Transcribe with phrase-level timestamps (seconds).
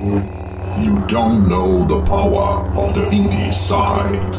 [0.00, 4.38] You don't know the power of the indie side.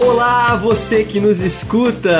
[0.00, 2.10] Olá, você que nos escuta!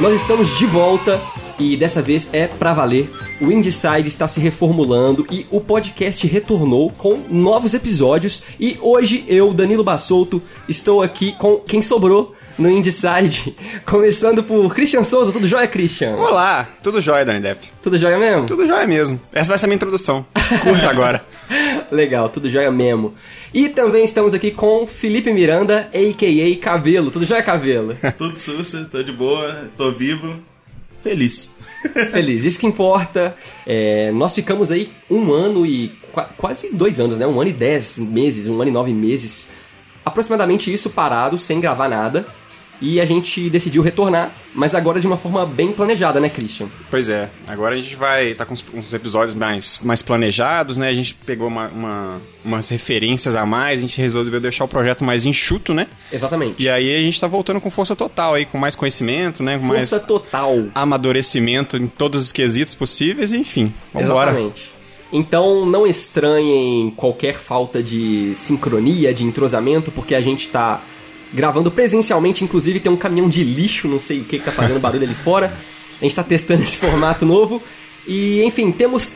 [0.00, 1.20] Nós estamos de volta
[1.58, 3.10] e dessa vez é pra valer.
[3.40, 8.42] O Indieside está se reformulando e o podcast retornou com novos episódios.
[8.58, 15.02] E hoje eu, Danilo Bassolto, estou aqui com quem sobrou no Indieside, começando por Christian
[15.04, 15.32] Souza.
[15.32, 16.14] Tudo jóia, Christian?
[16.16, 17.70] Olá, tudo jóia, Dani Depp.
[17.82, 18.46] Tudo jóia mesmo?
[18.46, 19.20] Tudo jóia mesmo.
[19.32, 20.24] Essa vai ser a minha introdução.
[20.62, 21.24] Curta agora.
[21.90, 23.14] Legal, tudo jóia mesmo.
[23.52, 26.62] E também estamos aqui com Felipe Miranda, a.k.a.
[26.62, 27.10] Cabelo.
[27.10, 27.96] Tudo jóia, Cabelo?
[28.18, 30.34] Tudo sussa, tô de boa, tô vivo,
[31.02, 31.53] feliz.
[32.10, 33.36] Feliz, isso que importa.
[33.66, 37.26] É, nós ficamos aí um ano e qua- quase dois anos, né?
[37.26, 39.50] Um ano e dez meses, um ano e nove meses.
[40.04, 42.26] Aproximadamente isso parado, sem gravar nada.
[42.80, 46.66] E a gente decidiu retornar, mas agora de uma forma bem planejada, né, Christian?
[46.90, 50.88] Pois é, agora a gente vai estar com uns, uns episódios mais, mais planejados, né?
[50.88, 55.04] A gente pegou uma- uma- umas referências a mais, a gente resolveu deixar o projeto
[55.04, 55.86] mais enxuto, né?
[56.14, 56.62] Exatamente.
[56.62, 59.58] E aí a gente tá voltando com força total aí, com mais conhecimento, né?
[59.58, 60.66] Com Força mais total.
[60.74, 64.30] amadurecimento em todos os quesitos possíveis, e enfim, vambora.
[64.30, 64.70] Exatamente.
[65.12, 70.80] Então não estranhem qualquer falta de sincronia, de entrosamento, porque a gente tá
[71.32, 74.80] gravando presencialmente, inclusive tem um caminhão de lixo, não sei o que, que tá fazendo
[74.80, 75.52] barulho ali fora.
[76.00, 77.62] A gente tá testando esse formato novo.
[78.06, 79.12] E, enfim, temos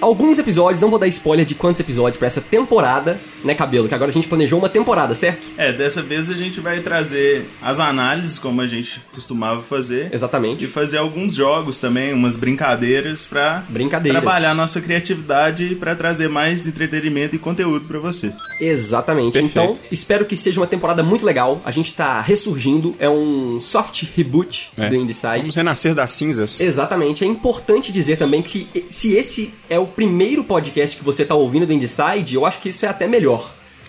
[0.00, 3.88] alguns episódios, não vou dar spoiler de quantos episódios pra essa temporada, né, Cabelo?
[3.88, 5.46] Que agora a gente planejou uma temporada, certo?
[5.56, 10.08] É, dessa vez a gente vai trazer as análises, como a gente costumava fazer.
[10.12, 10.64] Exatamente.
[10.64, 14.20] E fazer alguns jogos também, umas brincadeiras pra Brincadeiras.
[14.22, 18.32] trabalhar nossa criatividade e pra trazer mais entretenimento e conteúdo pra você.
[18.60, 19.32] Exatamente.
[19.34, 19.50] Perfeito.
[19.72, 21.60] Então, espero que seja uma temporada muito legal.
[21.64, 24.88] A gente tá ressurgindo, é um soft reboot É.
[24.88, 25.38] do Indieside.
[25.40, 26.60] Vamos renascer das cinzas.
[26.60, 27.24] Exatamente.
[27.24, 31.66] É importante dizer também que se esse é o primeiro podcast que você tá ouvindo
[31.66, 33.31] do Indieside, eu acho que isso é até melhor.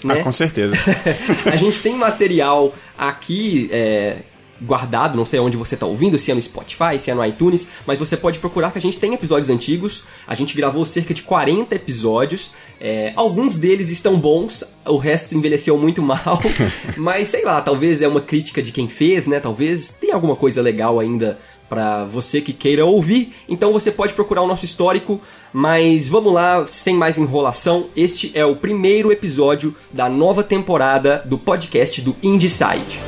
[0.04, 0.20] Né?
[0.20, 0.76] Ah, com certeza.
[1.52, 4.18] a gente tem material aqui é,
[4.64, 7.68] guardado, não sei onde você tá ouvindo, se é no Spotify, se é no iTunes,
[7.86, 10.04] mas você pode procurar que a gente tem episódios antigos.
[10.28, 12.52] A gente gravou cerca de 40 episódios.
[12.80, 16.42] É, alguns deles estão bons, o resto envelheceu muito mal.
[16.98, 19.40] mas sei lá, talvez é uma crítica de quem fez, né?
[19.40, 21.40] Talvez tenha alguma coisa legal ainda
[21.74, 23.34] pra você que queira ouvir.
[23.50, 25.20] Então você pode procurar o nosso histórico.
[25.52, 27.86] Mas vamos lá, sem mais enrolação.
[27.96, 33.00] Este é o primeiro episódio da nova temporada do podcast do Indieside.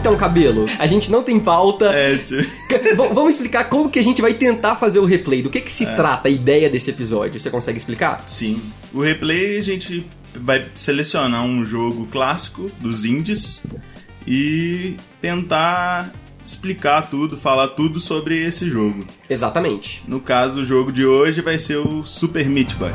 [0.00, 1.84] Então, cabelo, a gente não tem pauta.
[1.92, 2.40] É, tio.
[2.70, 5.42] V- Vamos explicar como que a gente vai tentar fazer o replay.
[5.42, 7.38] Do que que se trata a ideia desse episódio?
[7.38, 8.22] Você consegue explicar?
[8.26, 8.62] Sim.
[8.94, 13.60] O replay a gente vai selecionar um jogo clássico dos indies
[14.26, 16.10] e tentar
[16.46, 19.06] explicar tudo, falar tudo sobre esse jogo.
[19.28, 20.02] Exatamente.
[20.08, 22.90] No caso, o jogo de hoje vai ser o Super Meat Boy.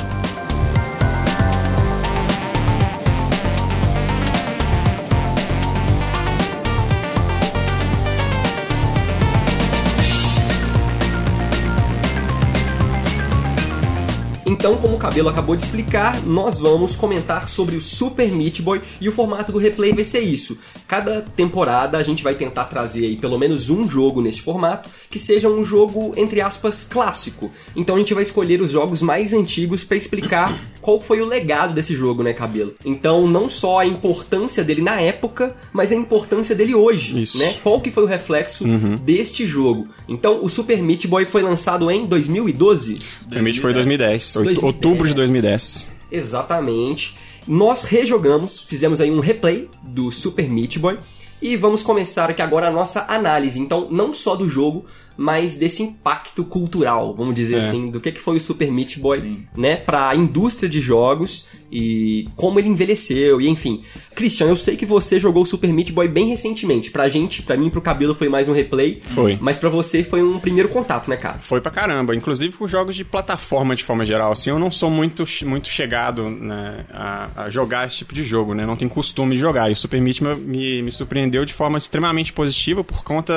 [14.57, 18.81] Então, como o Cabelo acabou de explicar, nós vamos comentar sobre o Super Meat Boy
[19.01, 20.57] e o formato do replay vai ser isso.
[20.87, 25.19] Cada temporada a gente vai tentar trazer aí pelo menos um jogo nesse formato que
[25.19, 27.51] seja um jogo, entre aspas, clássico.
[27.75, 31.73] Então a gente vai escolher os jogos mais antigos para explicar qual foi o legado
[31.73, 32.75] desse jogo, né, Cabelo?
[32.85, 37.37] Então, não só a importância dele na época, mas a importância dele hoje, Isso.
[37.39, 37.55] né?
[37.61, 38.63] Qual que foi o reflexo
[39.01, 39.87] deste jogo?
[40.07, 42.99] Então, o Super Meat Boy foi lançado em 2012.
[43.27, 44.63] Permite foi 2010, oito- 2010.
[44.63, 45.91] outubro de 2010.
[46.11, 47.17] Exatamente.
[47.47, 50.97] Nós rejogamos, fizemos aí um replay do Super Meat Boy
[51.41, 53.59] e vamos começar aqui agora a nossa análise.
[53.59, 54.85] Então, não só do jogo,
[55.17, 57.67] mas desse impacto cultural, vamos dizer É.
[57.67, 59.45] assim, do que, que foi o Super Meat Boy, Sim.
[59.55, 63.81] né, para a indústria de jogos e como ele envelheceu e enfim.
[64.13, 66.89] Christian, eu sei que você jogou o Super Meat Boy bem recentemente.
[66.91, 69.01] Pra gente, pra mim pro Cabelo foi mais um replay.
[69.01, 69.37] Foi.
[69.41, 71.39] Mas pra você foi um primeiro contato, né, cara?
[71.41, 74.31] Foi pra caramba, inclusive com jogos de plataforma de forma geral.
[74.31, 78.53] Assim, eu não sou muito, muito chegado né, a, a jogar esse tipo de jogo,
[78.53, 78.65] né?
[78.65, 79.69] Não tenho costume de jogar.
[79.69, 83.33] E o Super Meat me, me, me surpreendeu de forma extremamente positiva por conta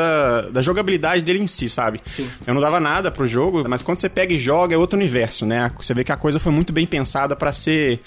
[0.52, 2.00] da jogabilidade dele em si, si, sabe?
[2.06, 2.28] Sim.
[2.46, 5.44] Eu não dava nada pro jogo, mas quando você pega e joga é outro universo,
[5.46, 5.70] né?
[5.76, 8.00] Você vê que a coisa foi muito bem pensada pra ser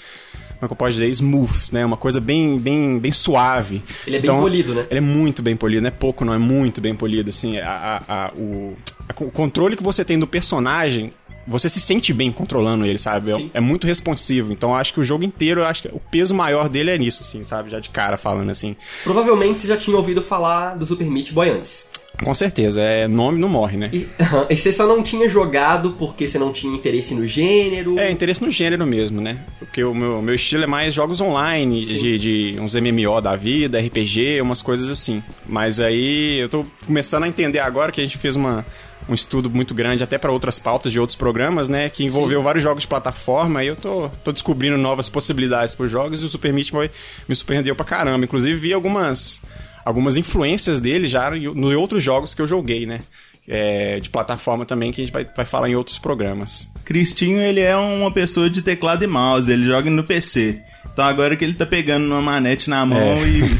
[0.58, 1.84] como é que eu posso dizer, smooth, né?
[1.84, 3.82] Uma coisa bem, bem, bem suave.
[4.06, 4.86] Ele é bem polido, né?
[4.90, 7.58] Ele é muito bem polido, não é pouco, não é muito bem polido, assim.
[7.58, 8.76] A, a, a- o,
[9.20, 11.12] o controle que você tem do personagem,
[11.48, 13.32] você se sente bem controlando ele, sabe?
[13.32, 13.50] É, Sim.
[13.52, 14.52] é muito responsivo.
[14.52, 17.42] Então acho que o jogo inteiro, acho que o peso maior dele é nisso, assim,
[17.42, 17.68] sabe?
[17.68, 18.76] Já de cara falando assim.
[19.02, 21.90] Provavelmente você já tinha ouvido falar do Super Meat Boy antes.
[22.22, 23.90] Com certeza, é nome não morre, né?
[23.92, 24.08] E,
[24.48, 27.98] e você só não tinha jogado porque você não tinha interesse no gênero.
[27.98, 29.38] É, interesse no gênero mesmo, né?
[29.58, 31.98] Porque o meu, meu estilo é mais jogos online, Sim.
[31.98, 35.22] de, de uns MMO da vida, RPG, umas coisas assim.
[35.46, 38.64] Mas aí eu tô começando a entender agora que a gente fez uma,
[39.08, 41.90] um estudo muito grande até para outras pautas de outros programas, né?
[41.90, 46.22] Que envolveu vários jogos de plataforma e eu tô, tô descobrindo novas possibilidades para jogos
[46.22, 46.90] e o Super Meat Boy
[47.28, 48.24] me surpreendeu pra caramba.
[48.24, 49.42] Inclusive vi algumas,
[49.84, 53.00] algumas influências dele já nos outros jogos que eu joguei, né?
[53.46, 56.70] É, de plataforma também que a gente vai, vai falar em outros programas.
[56.84, 60.60] Cristinho, ele é uma pessoa de teclado e mouse, ele joga no PC.
[60.92, 63.58] Então agora que ele tá pegando uma manete na mão e,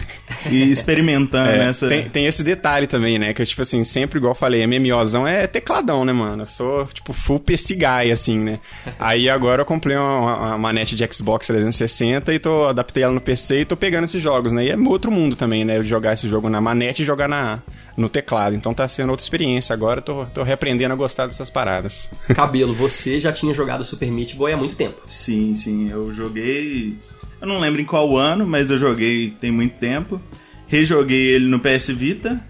[0.51, 1.89] e experimentando É, essa...
[1.89, 3.33] tem, tem esse detalhe também, né?
[3.33, 6.43] Que eu, tipo assim, sempre, igual eu falei, MMOzão é tecladão, né, mano?
[6.43, 8.59] Eu sou, tipo, full PC guy, assim, né?
[8.99, 13.21] Aí agora eu comprei uma, uma manete de Xbox 360 e tô, adaptei ela no
[13.21, 14.67] PC e tô pegando esses jogos, né?
[14.67, 15.83] E é outro mundo também, né?
[15.83, 17.61] Jogar esse jogo na manete e jogar na,
[17.97, 18.55] no teclado.
[18.55, 22.11] Então tá sendo outra experiência agora, eu tô, tô reaprendendo a gostar dessas paradas.
[22.35, 25.01] Cabelo, você já tinha jogado Super Meat Boy há muito tempo.
[25.07, 26.99] Sim, sim, eu joguei.
[27.41, 30.21] Eu não lembro em qual ano, mas eu joguei tem muito tempo.
[30.67, 32.43] Rejoguei ele no PS Vita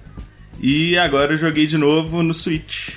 [0.60, 2.96] e agora eu joguei de novo no Switch.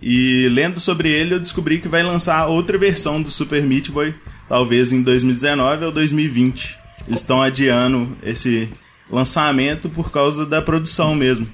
[0.00, 4.14] E lendo sobre ele, eu descobri que vai lançar outra versão do Super Meat Boy,
[4.48, 6.78] talvez em 2019 ou 2020.
[7.06, 8.70] Eles estão adiando esse
[9.10, 11.48] lançamento por causa da produção mesmo.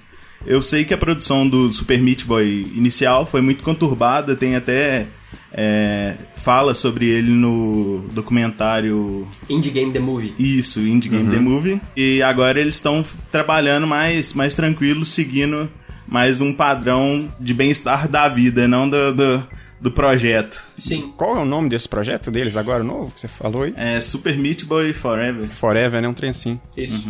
[0.46, 5.06] Eu sei que a produção do Super Meat Boy inicial foi muito conturbada, tem até
[5.52, 10.35] é, fala sobre ele no documentário Indie Game The Movie.
[10.38, 11.81] isso, Indie Game The Movie.
[11.96, 15.70] E agora eles estão trabalhando mais, mais tranquilo, seguindo
[16.06, 19.49] mais um padrão de bem-estar da vida, não do, do,
[19.81, 20.62] do projeto.
[20.79, 21.12] Sim.
[21.17, 23.73] Qual é o nome desse projeto deles agora, novo, que você falou aí?
[23.76, 25.49] É Super Meat Boy Forever.
[25.49, 26.08] Forever, né?
[26.08, 26.61] Um trem assim.
[26.76, 27.08] Isso.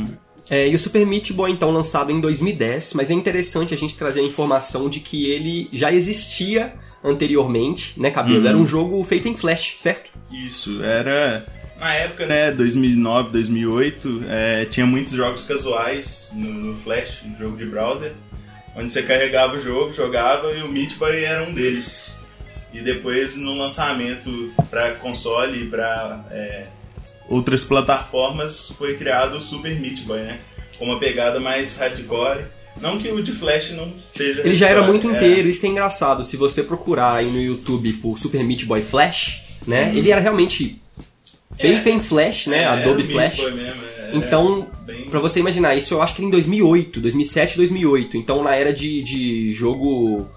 [0.51, 3.97] É, e o Super Meat Boy, então, lançado em 2010, mas é interessante a gente
[3.97, 8.47] trazer a informação de que ele já existia anteriormente, né, Cabelo?
[8.47, 10.11] Era um jogo feito em Flash, certo?
[10.31, 11.47] Isso, era.
[11.79, 17.57] Na época, né, 2009, 2008, é, tinha muitos jogos casuais no, no Flash, no jogo
[17.57, 18.13] de browser,
[18.77, 22.15] onde você carregava o jogo, jogava e o Meat Boy era um deles.
[22.73, 26.25] E depois, no lançamento para console e para
[27.29, 30.41] outras plataformas, foi criado o Super Meat Boy, né?
[30.79, 32.45] Com uma pegada mais hardcore.
[32.81, 34.41] Não que o de Flash não seja.
[34.41, 35.13] Ele já era muito é.
[35.15, 36.25] inteiro, isso que é engraçado.
[36.25, 40.81] Se você procurar aí no YouTube por Super Meat Boy Flash, né, ele era realmente
[41.57, 43.37] feito em Flash, né, É, era Adobe Flash.
[43.37, 47.01] Boy mesmo, era Então, bem- pra você imaginar, isso eu acho que era em 2008,
[47.01, 48.17] 2007, 2008.
[48.17, 50.29] Então, na era de, de jogo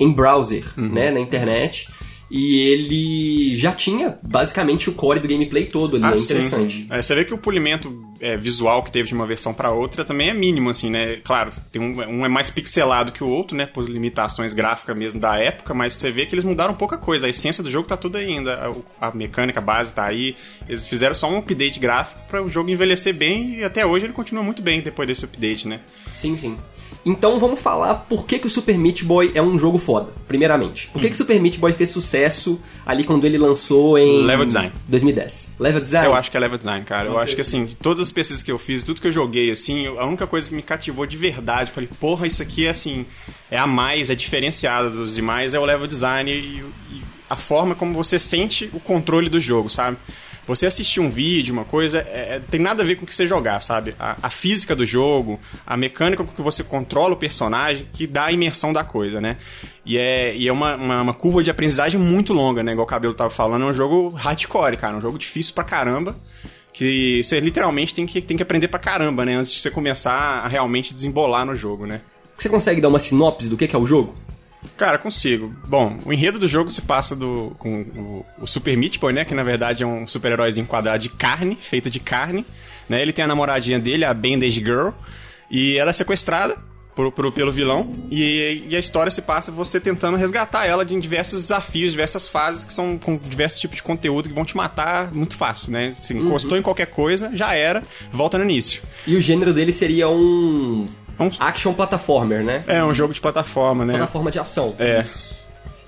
[0.00, 1.88] em browser, né, na internet.
[2.30, 6.24] E ele já tinha basicamente o core do gameplay todo ali, é Ah, sim.
[6.24, 6.86] interessante.
[6.90, 10.04] É, você vê que o polimento é, visual que teve de uma versão pra outra
[10.04, 11.20] também é mínimo, assim, né?
[11.22, 13.64] Claro, tem um, um é mais pixelado que o outro, né?
[13.66, 17.26] Por limitações gráficas mesmo da época, mas você vê que eles mudaram pouca coisa.
[17.26, 18.74] A essência do jogo tá tudo ainda.
[19.00, 20.34] A, a mecânica base tá aí.
[20.68, 24.12] Eles fizeram só um update gráfico para o jogo envelhecer bem e até hoje ele
[24.12, 25.80] continua muito bem depois desse update, né?
[26.12, 26.56] Sim, sim.
[27.06, 30.88] Então vamos falar por que, que o Super Meat Boy é um jogo foda, primeiramente.
[30.88, 34.24] Por que, que o Super Meat Boy fez sucesso ali quando ele lançou em...
[34.24, 34.72] Level design.
[34.88, 35.52] 2010.
[35.56, 36.06] Level design?
[36.08, 37.08] Eu acho que é level design, cara.
[37.08, 39.12] Eu Com acho que assim, de todas as pesquisas que eu fiz, tudo que eu
[39.12, 42.70] joguei, assim, a única coisa que me cativou de verdade, falei, porra, isso aqui é
[42.70, 43.06] assim,
[43.52, 47.76] é a mais, é diferenciada dos demais, é o level design e, e a forma
[47.76, 49.96] como você sente o controle do jogo, sabe?
[50.46, 53.14] Você assistir um vídeo, uma coisa, é- é- tem nada a ver com o que
[53.14, 53.94] você jogar, sabe?
[53.98, 58.26] A, a física do jogo, a mecânica com que você controla o personagem, que dá
[58.26, 59.36] a imersão da coisa, né?
[59.84, 62.72] E é, e é uma, uma, uma curva de aprendizagem muito longa, né?
[62.72, 64.96] Igual o Cabelo tava falando, é um jogo hardcore, cara.
[64.96, 66.16] Um jogo difícil pra caramba.
[66.72, 69.34] Que você literalmente tem que, tem que aprender pra caramba, né?
[69.34, 70.12] Antes de você começar
[70.44, 72.02] a realmente desembolar no jogo, né?
[72.38, 74.14] Você consegue dar uma sinopse do que, que é o jogo?
[74.76, 75.54] Cara, consigo.
[75.66, 79.24] Bom, o enredo do jogo se passa do, com o, o Super Meat Boy, né?
[79.24, 82.44] Que na verdade é um super-heróizinho quadrado de carne, feito de carne.
[82.88, 83.00] Né?
[83.00, 84.90] Ele tem a namoradinha dele, a Bandage Girl.
[85.50, 86.56] E ela é sequestrada
[86.94, 87.94] por, por- pelo vilão.
[88.10, 92.64] E, e a história se passa você tentando resgatar ela de diversos desafios, diversas fases
[92.64, 95.92] que são com diversos tipos de conteúdo que vão te matar muito fácil, né?
[95.92, 97.82] Se encostou em qualquer coisa, já era,
[98.12, 98.82] volta no início.
[99.06, 100.84] E o gênero dele seria um
[101.18, 102.64] É um- action platformer, né?
[102.66, 103.94] É um jogo de plataforma, né?
[103.94, 104.74] Plataforma de ação.
[104.78, 105.04] É.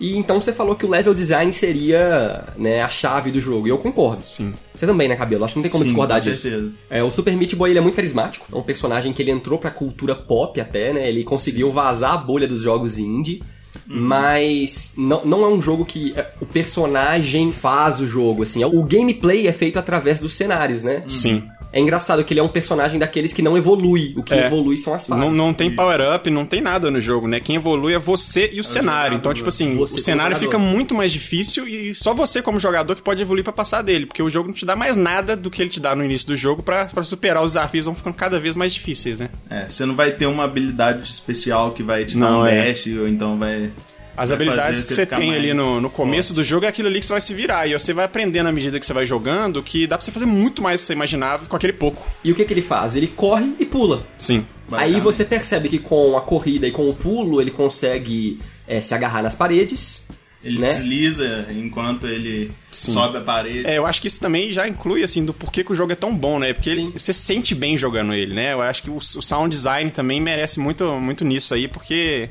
[0.00, 3.66] E então você falou que o level design seria né, a chave do jogo.
[3.66, 4.23] E eu concordo.
[4.25, 4.54] Sim.
[4.73, 5.44] Você também, né, Cabelo?
[5.44, 6.42] Acho que não tem como Sim, discordar com disso.
[6.42, 6.73] certeza.
[6.88, 8.47] É, o Super Meat Boy ele é muito carismático.
[8.52, 11.08] É um personagem que ele entrou pra cultura pop até, né?
[11.08, 13.42] Ele conseguiu vazar a bolha dos jogos indie.
[13.87, 18.62] Mas não, não é um jogo que é, o personagem faz o jogo, assim.
[18.64, 21.02] O gameplay é feito através dos cenários, né?
[21.08, 21.42] Sim.
[21.70, 24.14] É engraçado que ele é um personagem daqueles que não evolui.
[24.16, 24.46] O que É.
[24.46, 25.22] evolui são as fases.
[25.22, 27.40] Não, não tem power-up, não tem nada no jogo, né?
[27.40, 29.14] Quem evolui é você e o cenário.
[29.16, 32.94] Então, tipo assim, Você o cenário fica muito mais difícil e só você, como jogador,
[32.96, 34.06] que pode evoluir pra passar dele.
[34.06, 36.26] Porque o jogo não te dá mais nada do que ele te dá no início
[36.28, 39.28] do jogo pra, pra superar os desafios, vão ficando cada vez mais difíceis, né?
[39.50, 42.66] É, você não vai ter uma habilidade especial que vai te dar Não, um é.
[42.68, 43.70] dash, ou então vai.
[44.18, 46.40] As habilidades que você tem ali no, no começo forte.
[46.40, 47.66] do jogo é aquilo ali que você vai se virar.
[47.66, 50.26] E você vai aprendendo à medida que você vai jogando que dá pra você fazer
[50.26, 52.06] muito mais do que você imaginava com aquele pouco.
[52.25, 52.96] E o que, que ele faz?
[52.96, 54.06] Ele corre e pula.
[54.18, 54.44] Sim.
[54.72, 58.92] Aí você percebe que com a corrida e com o pulo ele consegue é, se
[58.94, 60.06] agarrar nas paredes.
[60.44, 60.68] Ele né?
[60.68, 62.92] desliza enquanto ele Sim.
[62.92, 63.66] sobe a parede.
[63.66, 65.96] É, eu acho que isso também já inclui, assim, do porquê que o jogo é
[65.96, 66.52] tão bom, né?
[66.52, 68.52] Porque ele- você sente bem jogando ele, né?
[68.52, 72.30] Eu acho que o, o sound design também merece muito, muito nisso aí, porque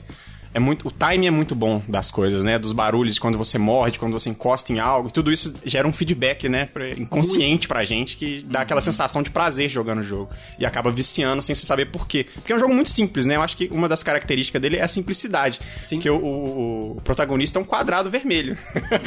[0.54, 2.58] é muito, o timing é muito bom das coisas, né?
[2.60, 5.12] Dos barulhos, de quando você morre, de quando você encosta em algo.
[5.12, 6.70] Tudo isso gera um feedback, né?
[6.98, 10.30] inconsciente pra gente, que dá aquela sensação de prazer jogando o jogo.
[10.60, 12.26] E acaba viciando sem se saber por quê.
[12.36, 13.36] Porque é um jogo muito simples, né?
[13.36, 15.60] Eu acho que uma das características dele é a simplicidade.
[15.82, 16.00] Sim.
[16.00, 18.58] Que o, o- o protagonista é um quadrado vermelho.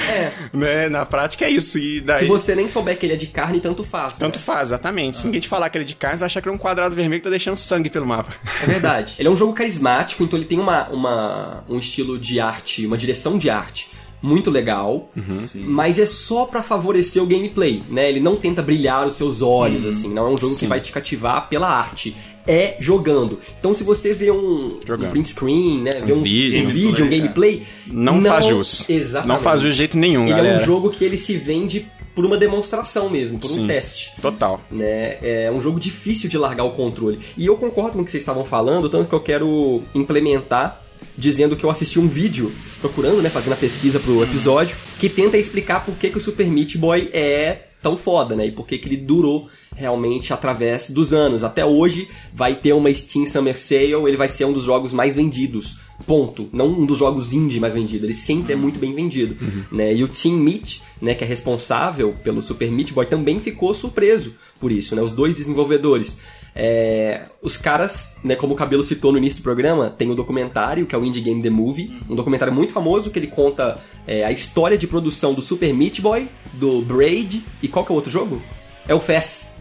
[0.09, 0.32] É.
[0.56, 0.88] né?
[0.88, 1.78] Na prática é isso.
[1.78, 2.20] E daí...
[2.20, 4.18] Se você nem souber que ele é de carne, tanto faz.
[4.18, 4.44] Tanto né?
[4.44, 5.18] faz, exatamente.
[5.18, 6.56] Se ninguém te falar que ele é de carne, você vai achar que ele é
[6.56, 8.32] um quadrado vermelho que tá deixando sangue pelo mapa.
[8.62, 9.14] É verdade.
[9.18, 11.29] ele é um jogo carismático, então ele tem uma, uma,
[11.68, 13.88] um estilo de arte, uma direção de arte
[14.22, 15.08] muito legal,
[15.38, 15.64] Sim.
[15.66, 18.08] mas é só pra favorecer o gameplay, né?
[18.08, 20.68] Ele não tenta brilhar os seus olhos, assim, não é um jogo que Sim.
[20.68, 22.14] vai te cativar pela arte.
[22.46, 23.38] É jogando.
[23.58, 25.92] Então, se você vê um, um print screen, né?
[26.04, 28.90] vê um, vídeo, um vídeo, um gameplay, Não, faz jus.
[28.90, 29.28] Exatamente.
[29.28, 30.58] Não faz jus de jeito nenhum, Ele galera.
[30.58, 33.66] é um jogo que ele se vende por uma demonstração mesmo, por um Sim.
[33.66, 34.60] teste Total.
[34.70, 35.18] né?
[35.22, 37.20] É um jogo difícil de largar o controle.
[37.38, 40.82] E eu concordo com o que vocês estavam falando, tanto que eu quero implementar
[41.16, 45.37] dizendo que eu assisti um vídeo procurando, né, fazendo a pesquisa pro episódio, que tenta
[45.37, 48.47] explicar por que, que o Super Meat Boy é tão foda, né?
[48.47, 51.42] E por que, que ele durou realmente através dos anos.
[51.42, 55.16] Até hoje vai ter uma Steam Summer Sale, ele vai ser um dos jogos mais
[55.16, 55.78] vendidos.
[56.07, 56.49] Ponto.
[56.52, 58.04] Não um dos jogos indie mais vendidos.
[58.04, 59.37] Ele sempre é muito bem vendido.
[59.73, 59.95] Né?
[59.95, 64.35] E o Team Meat, né, que é responsável pelo Super Meat Boy, também ficou surpreso
[64.59, 65.02] por isso, né?
[65.02, 66.19] Os dois desenvolvedores.
[66.54, 70.87] É, os caras, né, como o Cabelo citou no início do programa, tem o documentário,
[70.87, 74.25] que é o Indie Game The Movie, um documentário muito famoso que ele conta é,
[74.25, 77.97] a história de produção do Super Meat Boy, do Braid, e qual que é o
[77.97, 78.42] outro jogo?
[78.88, 79.54] É o Fez.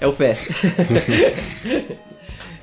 [0.00, 0.48] É o Fez.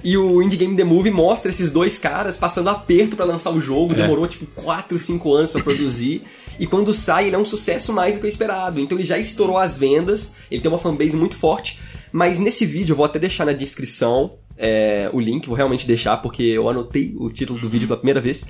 [0.03, 3.61] E o Indie Game The Movie mostra esses dois caras passando aperto pra lançar o
[3.61, 6.23] jogo, demorou tipo 4, 5 anos pra produzir.
[6.59, 8.79] E quando sai, ele é um sucesso mais do que o esperado.
[8.79, 11.79] Então ele já estourou as vendas, ele tem uma fanbase muito forte.
[12.11, 16.17] Mas nesse vídeo, eu vou até deixar na descrição é, o link, vou realmente deixar,
[16.17, 18.45] porque eu anotei o título do vídeo pela primeira vez.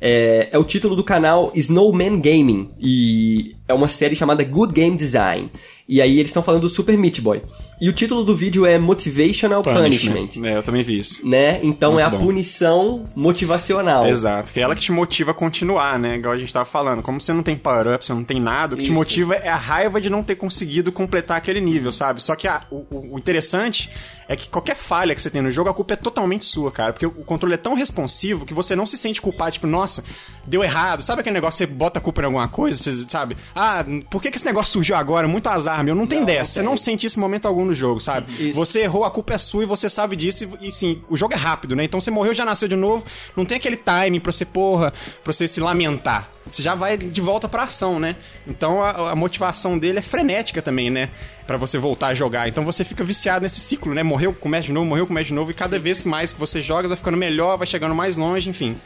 [0.00, 2.70] É, é o título do canal Snowman Gaming.
[2.80, 5.50] E é uma série chamada Good Game Design.
[5.92, 7.42] E aí eles estão falando do Super Meat Boy.
[7.80, 11.26] E o título do vídeo é Motivational Punishment É, eu também vi isso.
[11.26, 11.58] né?
[11.64, 12.18] Então Muito é a bom.
[12.18, 14.06] punição motivacional.
[14.06, 16.16] Exato, que é ela que te motiva a continuar, né?
[16.16, 17.02] Igual a gente tava falando.
[17.02, 18.94] Como você não tem power-up, você não tem nada, o que te Isso.
[18.94, 22.22] motiva é a raiva de não ter conseguido completar aquele nível, sabe?
[22.22, 23.88] Só que a- o, o- interessante
[24.28, 26.92] é que qualquer falha que você tem no jogo, a culpa é totalmente sua, cara.
[26.92, 30.04] Porque o controle é tão responsivo que você não se sente culpado, tipo, nossa,
[30.46, 31.02] deu errado.
[31.02, 33.36] Sabe aquele negócio que você bota a culpa em alguma coisa, você, sabe?
[33.54, 35.26] Ah, por que, que esse negócio surgiu agora?
[35.26, 35.94] Muito azar, meu.
[35.94, 36.62] Não tem Não, dessa.
[36.62, 38.30] não Você não sente isso em momento algum no jogo, sabe?
[38.50, 38.52] Isso.
[38.54, 40.48] Você errou, a culpa é sua e você sabe disso.
[40.60, 41.84] E, e sim, o jogo é rápido, né?
[41.84, 43.04] Então você morreu, já nasceu de novo.
[43.36, 46.30] Não tem aquele time pra você, porra, pra você se lamentar.
[46.46, 48.16] Você já vai de volta pra ação, né?
[48.46, 51.10] Então a, a motivação dele é frenética também, né?
[51.46, 52.48] Pra você voltar a jogar.
[52.48, 54.02] Então você fica viciado nesse ciclo, né?
[54.02, 55.50] Morreu, começa de novo, morreu, começa de novo.
[55.50, 58.76] E cada vez mais que você joga, vai ficando melhor, vai chegando mais longe, enfim.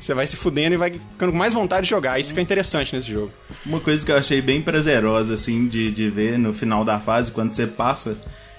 [0.00, 2.20] Você vai se fudendo e vai ficando com mais vontade de jogar.
[2.20, 3.32] Isso que é interessante nesse jogo.
[3.66, 7.32] Uma coisa que eu achei bem prazerosa, assim, de, de ver no final da fase,
[7.32, 8.16] quando você passa,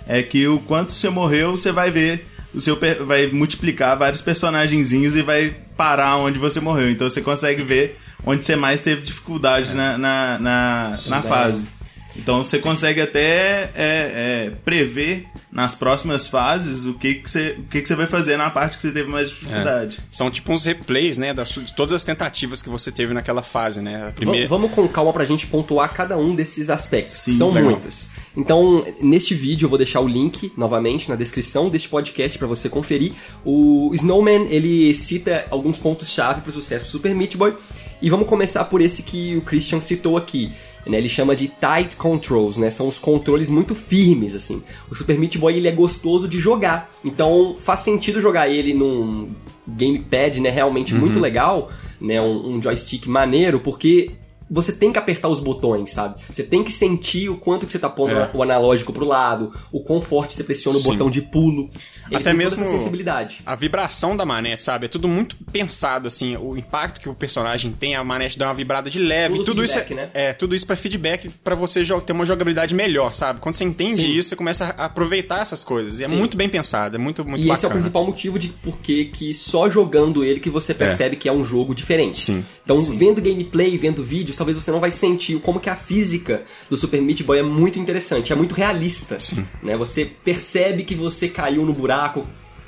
[0.08, 2.28] é que o quanto você morreu, você vai ver.
[2.54, 6.90] O seu vai multiplicar vários personagenzinhos e vai parar onde você morreu.
[6.90, 11.28] Então você consegue ver onde você mais teve dificuldade na, na, na, na Verdade.
[11.28, 11.68] fase.
[12.16, 17.64] Então você consegue até é, é, prever nas próximas fases o que que você, o
[17.64, 20.00] que que você vai fazer na parte que você teve mais dificuldade.
[20.12, 23.82] São tipo uns replays, né, das, de todas as tentativas que você teve naquela fase,
[23.82, 24.12] né?
[24.16, 24.48] Primeira...
[24.48, 27.14] Vamos com calma pra gente pontuar cada um desses aspectos.
[27.14, 27.72] Sim, São legal.
[27.72, 28.10] muitos.
[28.38, 32.70] Então, neste vídeo eu vou deixar o link novamente na descrição deste podcast pra você
[32.70, 33.14] conferir.
[33.44, 37.54] O Snowman, ele cita alguns pontos-chave pro sucesso do Super Meat Boy.
[38.02, 40.54] E vamos começar por esse que o Christian citou aqui.
[40.86, 42.70] Né, ele chama de tight controls, né?
[42.70, 44.64] São os controles muito firmes, assim.
[44.90, 49.30] O Super Meat Boy ele é gostoso de jogar, então faz sentido jogar ele num
[49.68, 50.50] gamepad, né?
[50.50, 51.70] Realmente muito legal,
[52.00, 52.22] né?
[52.22, 54.12] Um, um joystick maneiro, porque
[54.50, 56.16] você tem que apertar os botões, sabe?
[56.30, 58.30] Você tem que sentir o quanto que você tá pondo É.
[58.34, 60.92] o analógico pro lado, o quão forte você pressiona o Sim.
[60.92, 61.70] botão de pulo.
[62.08, 63.42] Ele Até mesmo sensibilidade.
[63.46, 64.86] a vibração da manete, sabe?
[64.86, 68.54] É tudo muito pensado, assim, o impacto que o personagem tem, a manete dá uma
[68.54, 70.12] vibrada de leve, Tudo tudo isso é, feedback, né?
[70.14, 73.40] é tudo isso para feedback pra você ter uma jogabilidade melhor, sabe?
[73.40, 74.12] Quando você entende Sim.
[74.18, 76.00] isso, você começa a aproveitar essas coisas.
[76.00, 76.16] E é Sim.
[76.16, 77.74] muito bem pensado, é muito muito e esse é o bacana.
[77.82, 81.76] principal motivo de por que só jogando ele que você percebe que é um jogo
[81.76, 82.20] diferente.
[82.20, 82.44] Sim.
[82.64, 86.78] Então, vendo gameplay, vendo vídeos, talvez você não vai sentir como que a física do
[86.78, 89.20] Super Meat Boy é muito interessante, é muito realista.
[89.20, 89.46] Sim.
[89.62, 89.78] Né?
[89.78, 92.26] Você percebe que você caiu no buraco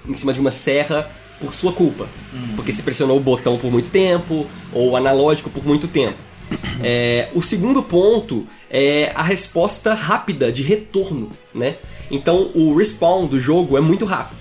[0.07, 1.09] em cima de uma serra
[1.39, 2.07] por sua culpa.
[2.55, 6.17] Porque você pressionou o botão por muito tempo, ou o analógico por muito tempo.
[6.83, 11.77] É, o segundo ponto é a resposta rápida de retorno, né?
[12.09, 14.39] Então o respawn do jogo é muito rápido.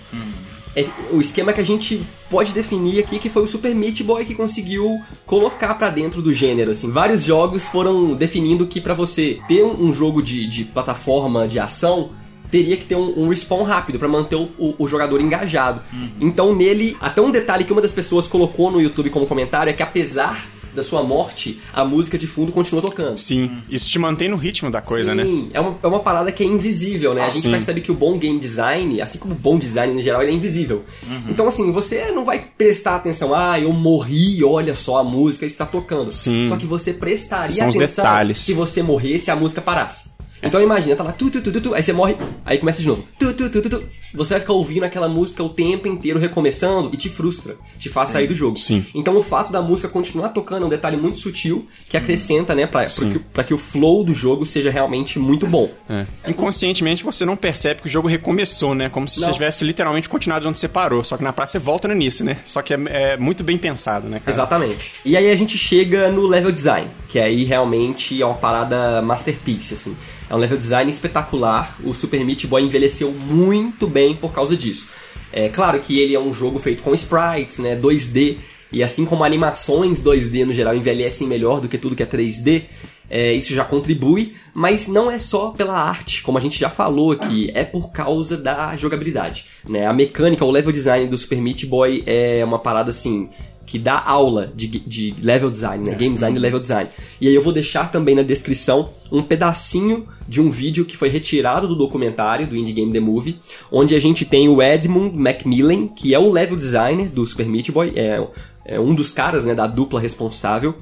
[0.76, 2.00] É o esquema que a gente
[2.30, 6.32] pode definir aqui que foi o Super Meat Boy que conseguiu colocar pra dentro do
[6.32, 6.90] gênero, assim.
[6.90, 12.10] Vários jogos foram definindo que pra você ter um jogo de, de plataforma de ação
[12.52, 15.82] teria que ter um, um respawn rápido pra manter o, o- o jogador engajado.
[16.20, 19.72] Então nele, até um detalhe que uma das pessoas colocou no YouTube como comentário é
[19.72, 23.18] que apesar da sua morte, a música de fundo continua tocando.
[23.18, 25.24] Sim, isso te mantém no ritmo da coisa, né?
[25.24, 27.22] Sim, é uma, é uma parada que é invisível, né?
[27.22, 27.50] A gente Sim.
[27.50, 30.34] percebe que o bom game design, assim como o bom design no geral, ele é
[30.34, 30.84] invisível.
[31.06, 31.22] Uhum.
[31.28, 35.64] Então, assim, você não vai prestar atenção, ah, eu morri, olha só, a música está
[35.64, 36.10] tocando.
[36.10, 36.48] Sim.
[36.48, 38.38] Só que você prestaria São os atenção detalhes.
[38.38, 40.09] se você morresse e a música parasse.
[40.42, 42.88] Então imagina, tá lá, tu, tu, tu, tu, tu, aí você morre, aí começa de
[42.88, 43.04] novo.
[43.18, 43.82] Tu, tu, tu, tu, tu.
[44.14, 48.10] Você vai ficar ouvindo aquela música o tempo inteiro recomeçando e te frustra, te faz
[48.10, 48.56] sair do jogo.
[48.56, 48.84] Sim.
[48.94, 52.66] Então o fato da música continuar tocando é um detalhe muito sutil que acrescenta, né,
[52.66, 53.12] pra, pra, Sim.
[53.12, 55.70] que, pra que o flow do jogo seja realmente muito bom.
[55.88, 56.06] É.
[56.28, 58.88] Inconscientemente você não percebe que o jogo recomeçou, né?
[58.88, 59.28] Como se Não.
[59.28, 61.04] você tivesse literalmente continuado onde você parou.
[61.04, 62.38] Só que na prática você volta no início, né?
[62.44, 64.32] Só que é, é muito bem pensado, né, cara?
[64.34, 64.92] Exatamente.
[65.04, 69.74] E aí a gente chega no level design, que aí realmente é uma parada masterpiece,
[69.74, 69.96] assim.
[70.30, 71.76] É um level design espetacular.
[71.82, 74.88] O Super Meat Boy envelheceu muito bem por causa disso.
[75.32, 78.36] É claro que ele é um jogo feito com sprites, né, 2D,
[78.72, 82.64] e assim como animações 2D no geral envelhecem melhor do que tudo que é 3D,
[83.08, 87.10] é, isso já contribui, mas não é só pela arte, como a gente já falou
[87.10, 89.46] aqui, é por causa da jogabilidade.
[89.68, 89.84] Né?
[89.84, 93.28] A mecânica, o level design do Super Meat Boy é uma parada assim
[93.70, 95.94] que dá aula de, de level design, né?
[95.94, 96.90] game design e level design.
[97.20, 101.08] E aí eu vou deixar também na descrição um pedacinho de um vídeo que foi
[101.08, 103.38] retirado do documentário do Indie Game The Movie,
[103.70, 107.70] onde a gente tem o Edmund Macmillan, que é o level designer do Super Meat
[107.70, 108.26] Boy, é,
[108.64, 110.74] é um dos caras né, da dupla responsável,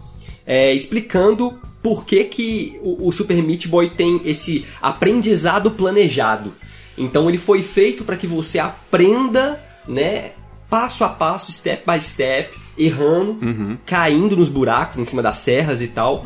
[0.46, 6.54] é, explicando por que, que o, o Super Meat Boy tem esse aprendizado planejado.
[6.96, 10.30] Então ele foi feito para que você aprenda, né,
[10.70, 13.38] passo a passo, step by step, errando,
[13.84, 16.24] caindo nos buracos em cima das serras e tal.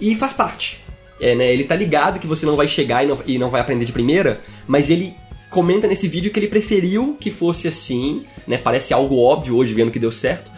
[0.00, 0.84] E faz parte.
[1.20, 3.60] É, né, ele tá ligado que você não vai chegar e não, e não vai
[3.60, 5.14] aprender de primeira, mas ele
[5.50, 8.58] comenta nesse vídeo que ele preferiu que fosse assim, né?
[8.58, 10.50] Parece algo óbvio hoje vendo que deu certo.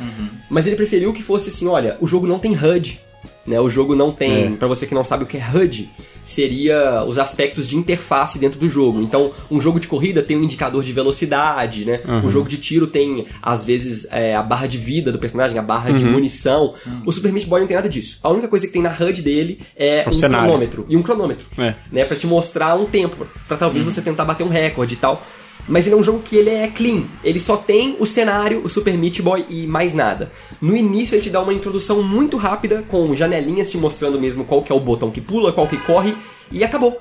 [0.51, 3.01] Mas ele preferiu que fosse assim, olha, o jogo não tem HUD,
[3.47, 3.61] né?
[3.61, 4.57] O jogo não tem, É.
[4.57, 5.91] Pra você que não sabe o que é HUD,
[6.25, 9.01] seria os aspectos de interface dentro do jogo.
[9.01, 12.01] Então, um jogo de corrida tem um indicador de velocidade, né?
[12.25, 15.63] O jogo de tiro tem, às vezes, é, a barra de vida do personagem, a
[15.63, 16.75] barra de munição.
[17.05, 18.19] O Super Meat Boy não tem nada disso.
[18.23, 20.47] A única coisa que tem na HUD dele é o um cenário.
[20.47, 20.87] cronômetro.
[20.89, 21.47] E um cronômetro.
[21.59, 21.75] É.
[21.91, 22.05] Né?
[22.05, 23.27] Pra te mostrar um tempo.
[23.49, 25.27] Pra talvez você tentar bater um recorde e tal.
[25.69, 27.05] Mas ele é um jogo que ele é clean.
[27.23, 30.31] Ele só tem o cenário, o Super Meat Boy e mais nada.
[30.61, 34.63] No início ele te dá uma introdução muito rápida, com janelinhas te mostrando mesmo qual
[34.63, 36.15] que é o botão que pula, qual que corre,
[36.51, 36.99] e acabou.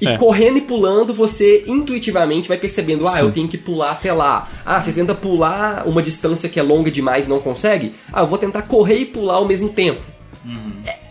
[0.00, 0.18] E É.
[0.18, 3.24] correndo e pulando, você intuitivamente vai percebendo, ah, Sim.
[3.24, 4.48] eu tenho que pular até lá.
[4.64, 7.94] Ah, você tenta pular uma distância que é longa demais e não consegue?
[8.12, 10.02] Ah, eu vou tentar correr e pular ao mesmo tempo.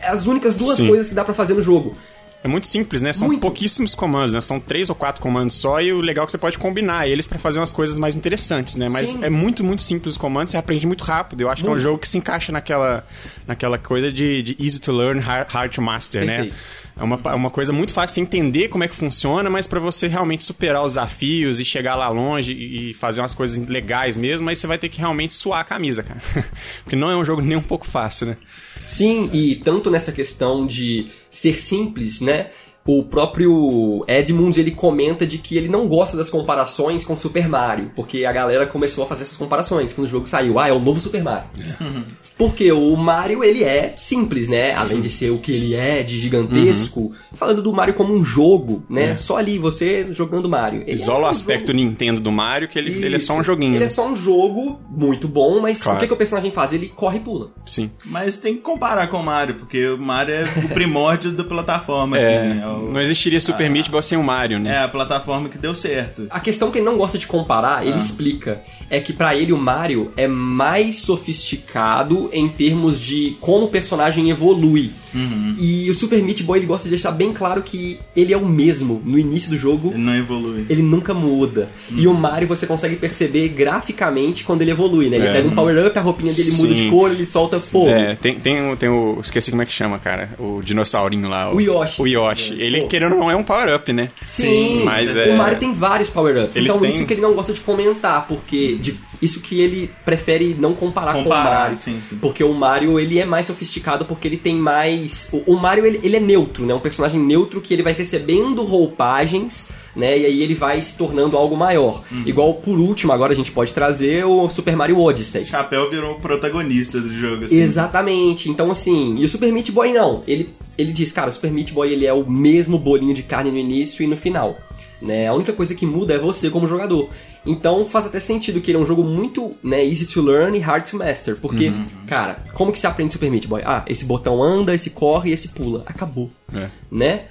[0.01, 0.87] É as únicas duas Sim.
[0.87, 1.97] coisas que dá pra fazer no jogo.
[2.45, 3.11] É muito simples, né?
[3.11, 3.41] São Muito.
[3.41, 4.39] pouquíssimos comandos, né?
[4.39, 7.27] São três ou quatro comandos só e o legal é que você pode combinar eles
[7.27, 8.87] pra fazer umas coisas mais interessantes, né?
[8.87, 9.23] Mas Sim.
[9.23, 11.41] é muito, muito simples os comandos, você aprende muito rápido.
[11.41, 11.81] Eu acho que é um Muito.
[11.81, 13.03] jogo que se encaixa naquela,
[13.47, 16.35] naquela coisa de, de easy to learn, hard, hard to master, né?
[16.43, 16.55] Perfeito.
[16.97, 19.79] É uma, é uma coisa muito fácil de entender como é que funciona, mas pra
[19.79, 24.15] você realmente superar os desafios e chegar lá longe e e fazer umas coisas legais
[24.17, 26.21] mesmo, aí você vai ter que realmente suar a camisa, cara.
[26.83, 28.37] Porque não é um jogo nem um pouco fácil, né?
[28.85, 32.47] Sim, e tanto nessa questão de ser simples, né?
[32.87, 37.91] O próprio Edmund ele comenta de que ele não gosta das comparações com Super Mario,
[37.95, 40.59] porque a galera começou a fazer essas comparações quando o jogo saiu.
[40.59, 41.49] Ah, é o novo Super Mario.
[42.37, 44.73] Porque o Mario ele é simples, né?
[44.73, 48.83] Além de ser o que ele é de gigantesco, falando do Mario como um jogo,
[48.89, 49.15] né?
[49.15, 50.81] Só ali você jogando Mario.
[50.81, 53.37] Ele é Isola o um aspecto jogo- Nintendo do Mario, que ele, ele é só
[53.37, 53.75] um joguinho.
[53.75, 55.97] Ele é só um jogo muito bom, mas Claro.
[55.97, 56.73] o que, que o personagem faz?
[56.73, 57.51] Ele corre e pula.
[57.65, 57.89] Sim.
[58.03, 62.17] Mas tem que comparar com o Mario, porque o Mario é o primórdio da plataforma,
[62.19, 62.19] É,
[62.49, 62.61] assim.
[62.61, 64.75] É, o- não existiria Super Meat Boy sem o Mario, né?
[64.75, 66.27] é a plataforma que deu certo.
[66.29, 67.85] A questão que ele não gosta de comparar, Ah.
[67.85, 73.65] ele explica, é que pra ele o Mario é mais sofisticado em termos de como
[73.65, 74.91] o personagem evolui.
[75.13, 75.55] Uhum.
[75.57, 78.45] E o Super Meat Boy ele gosta de deixar bem claro que ele é o
[78.45, 79.91] mesmo no início do jogo.
[79.93, 80.65] Ele não evolui.
[80.69, 81.69] Ele nunca muda.
[81.95, 85.17] E o Mario você consegue perceber graficamente quando ele evolui, né?
[85.17, 85.33] Ele É.
[85.33, 86.89] pega um power-up, a roupinha dele muda de Sim.
[86.89, 87.89] cor, ele solta fogo.
[87.89, 89.19] É, tem, tem, o- tem o.
[89.21, 90.31] Esqueci como é que chama, cara.
[90.39, 91.53] O dinossaurinho lá.
[91.53, 92.01] O Yoshi.
[92.01, 92.53] O Yoshi.
[92.59, 92.87] Ele, Pô.
[92.87, 94.09] querendo ou não, é um power-up, né?
[94.25, 96.55] Sim, mas o é- Mario tem vários power-ups.
[96.55, 99.89] Ele Então tem- isso que ele não gosta de comentar, porque de- isso que ele
[100.03, 101.77] prefere não comparar, com o Comparar, Mario.
[101.77, 102.17] sim, sim.
[102.17, 105.29] Porque o Mario ele é mais sofisticado porque ele tem mais.
[105.31, 106.73] O, o Mario ele, ele é neutro, né?
[106.73, 110.17] Um personagem neutro que ele vai recebendo roupagens, né?
[110.17, 112.03] E aí ele vai se tornando algo maior.
[112.11, 112.23] Uhum.
[112.25, 115.43] Igual por último, agora a gente pode trazer o Super Mario Odyssey.
[115.43, 117.59] O Chapéu virou o protagonista do jogo, assim.
[117.59, 118.49] Exatamente.
[118.49, 120.23] Então, assim, e o Super Meat Boy não.
[120.27, 123.51] Ele, ele diz, cara, o Super Meat Boy ele é o mesmo bolinho de carne
[123.51, 124.57] no início e no final.
[125.01, 125.27] Né?
[125.27, 127.09] A única coisa que muda é você como jogador.
[127.45, 130.61] Então faz até sentido que ele é um jogo muito né, easy to learn e
[130.61, 131.35] hard to master.
[131.35, 131.71] Porque,
[132.07, 133.61] cara, como que se aprende Super Meat Boy?
[133.65, 135.83] Ah, esse botão anda, esse corre e esse pula.
[135.85, 136.31] Acabou.
[136.55, 136.69] É.
[136.91, 137.21] Né?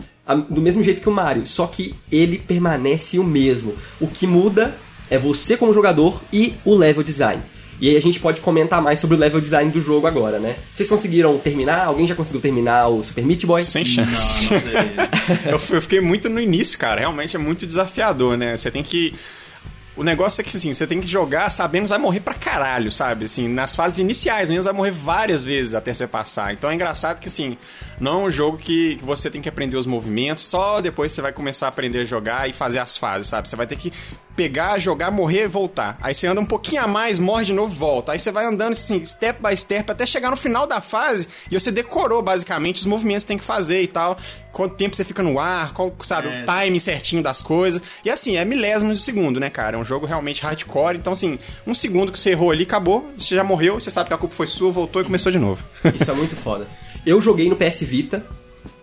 [0.48, 3.74] Do mesmo jeito que o Mario, só que ele permanece o mesmo.
[4.00, 4.74] O que muda
[5.10, 7.42] é você como jogador e o level design.
[7.80, 10.54] E aí a gente pode comentar mais sobre o level design do jogo agora, né?
[10.72, 11.84] Vocês conseguiram terminar?
[11.86, 13.64] Alguém já conseguiu terminar o Super Meat Boy?
[13.64, 14.48] Sem Não, chance.
[14.48, 17.00] não eu, f- eu fiquei muito no início, cara.
[17.00, 18.56] Realmente é muito desafiador, né?
[18.56, 19.12] Você tem que.
[19.96, 22.90] O negócio é que assim, você tem que jogar sabendo que vai morrer pra caralho,
[22.90, 23.26] sabe?
[23.26, 26.52] Assim, nas fases iniciais mesmo, vai morrer várias vezes até você passar.
[26.52, 27.56] Então é engraçado que assim,
[28.00, 31.22] não é um jogo que, que você tem que aprender os movimentos, só depois você
[31.22, 33.48] vai começar a aprender a jogar e fazer as fases, sabe?
[33.48, 33.92] Você vai ter que
[34.36, 35.96] pegar, jogar, morrer e voltar.
[36.00, 38.12] Aí você anda um pouquinho a mais, morre de novo, volta.
[38.12, 41.58] Aí você vai andando assim, step by step, até chegar no final da fase e
[41.58, 44.16] você decorou basicamente os movimentos que tem que fazer e tal.
[44.52, 46.44] Quanto tempo você fica no ar, qual, sabe, É.
[46.44, 47.82] o time certinho das coisas.
[48.04, 49.76] E assim, é milésimos de segundo, né, cara?
[49.76, 50.96] É um jogo realmente hardcore.
[50.96, 54.14] Então, assim, um segundo que você errou ali, acabou, você já morreu, você sabe que
[54.14, 55.62] a culpa foi sua, voltou e começou de novo.
[56.00, 56.68] Isso é muito foda.
[57.04, 58.24] Eu joguei no PS Vita.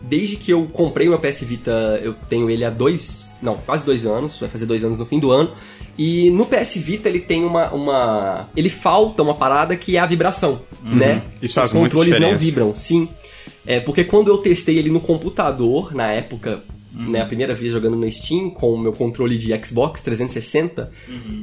[0.02, 3.32] Desde que eu comprei o meu PS Vita, eu tenho ele há dois.
[3.42, 4.40] Não, quase dois anos.
[4.40, 5.54] Vai fazer dois anos no fim do ano.
[5.98, 7.72] E no PS Vita ele tem uma.
[7.72, 11.16] uma ele falta uma parada que é a vibração, né?
[11.16, 11.22] Uhum.
[11.42, 13.08] Isso faz Os controles não vibram, sim.
[13.66, 17.10] É, porque quando eu testei ele no computador, na época, Uhum.
[17.12, 20.92] né, a primeira vez jogando no Steam, com o meu controle de Xbox 360,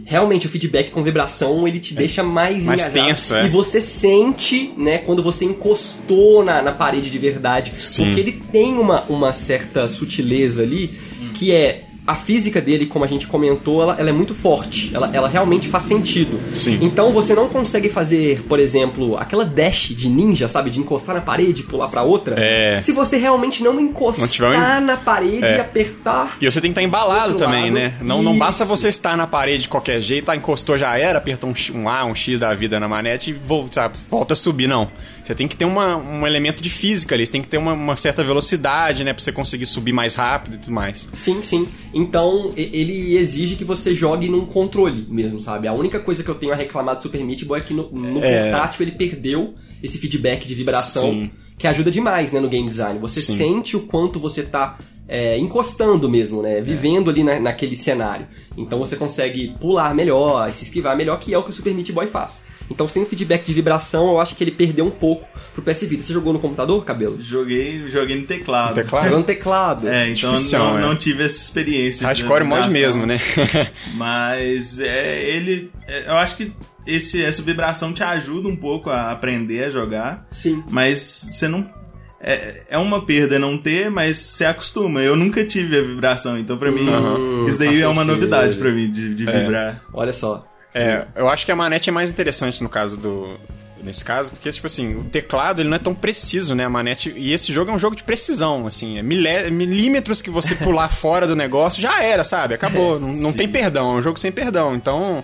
[0.04, 2.64] realmente o feedback com vibração ele te deixa mais Uhum.
[2.66, 3.08] Mais engajado.
[3.08, 3.46] tenso, é.
[3.46, 7.72] E você sente, né, quando você encostou na, na parede de verdade.
[7.78, 8.04] Sim.
[8.04, 10.98] Porque ele tem uma, uma certa sutileza ali,
[11.34, 11.84] que é.
[12.08, 14.90] A física dele, como a gente comentou, ela, ela é muito forte.
[14.94, 16.40] Ela, ela realmente faz sentido.
[16.56, 16.78] Sim.
[16.80, 20.70] Então você não consegue fazer, por exemplo, aquela dash de ninja, sabe?
[20.70, 22.34] De encostar na parede e pular pra outra.
[22.38, 22.80] É.
[22.80, 25.56] Se você realmente não encostar Não tiver um- na parede É.
[25.58, 26.36] e apertar.
[26.40, 27.94] E você tem que estar embalado Outro também, lado, né?
[28.00, 31.50] Não, não basta você estar na parede de qualquer jeito, ah, encostou já era, apertou
[31.50, 34.66] um, um A, um X da vida na manete e volta, sabe, volta a subir,
[34.66, 34.90] não.
[35.28, 37.74] Você tem que ter uma, um elemento de física ali, você tem que ter uma,
[37.74, 41.06] uma certa velocidade, né, pra você conseguir subir mais rápido e tudo mais.
[41.12, 41.68] Sim, sim.
[41.92, 45.68] Então, ele exige que você jogue num controle mesmo, sabe?
[45.68, 47.90] A única coisa que eu tenho a reclamar do Super Meat Boy é que no,
[47.92, 48.50] no É.
[48.50, 51.30] portátil ele perdeu esse feedback de vibração, Sim.
[51.58, 52.98] que ajuda demais, né, no game design.
[52.98, 53.36] Você Sim.
[53.36, 56.60] sente o quanto você tá é, encostando mesmo, né?
[56.62, 58.26] Vivendo ali na- naquele cenário.
[58.56, 61.92] Então você consegue pular melhor, se esquivar melhor, que é o que o Super Meat
[61.92, 62.44] Boy faz.
[62.70, 65.80] Então, sem o feedback de vibração, eu acho que ele perdeu um pouco pro PS
[65.82, 66.02] Vita.
[66.02, 67.20] Você jogou no computador, cabelo?
[67.20, 68.74] Joguei, joguei no teclado.
[68.74, 69.04] Teclado?
[69.04, 69.88] Jogou no teclado.
[69.88, 70.80] É, então Difícil, não, é.
[70.82, 72.00] não tive essa experiência.
[72.00, 73.18] de Hardcore mod mesmo, né?
[73.94, 75.70] Mas é, ele.
[75.86, 76.52] é, eu acho que
[76.86, 80.26] esse, essa vibração te ajuda um pouco a aprender a jogar.
[80.30, 80.62] Sim.
[80.70, 81.68] Mas você não.
[82.20, 85.00] é, é uma perda não ter, mas você acostuma.
[85.00, 86.86] Eu nunca tive a vibração, então pra mim
[87.48, 88.14] isso daí é uma sentido.
[88.14, 89.82] novidade pra mim de, de vibrar.
[89.92, 90.44] Olha só.
[90.78, 93.38] É, eu acho que a manete é mais interessante no caso do.
[93.82, 96.64] Nesse caso, porque, tipo assim, o teclado ele não é tão preciso, né?
[96.64, 97.14] A manete.
[97.16, 98.98] E esse jogo é um jogo de precisão, assim.
[98.98, 102.54] É milímetros que você pular fora do negócio já era, sabe?
[102.54, 102.98] Acabou.
[102.98, 103.92] Não, não tem perdão.
[103.92, 104.74] É um jogo sem perdão.
[104.74, 105.22] Então,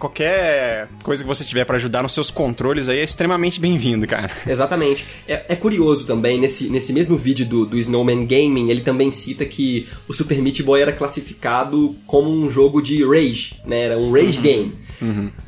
[0.00, 4.30] qualquer coisa que você tiver pra ajudar nos seus controles aí é extremamente bem-vindo, cara.
[4.46, 5.06] Exatamente.
[5.28, 9.44] É, é curioso também, nesse, nesse mesmo vídeo do, do Snowman Gaming, ele também cita
[9.44, 13.82] que o Super Meat Boy era classificado como um jogo de rage, né?
[13.82, 14.72] Era um rage game.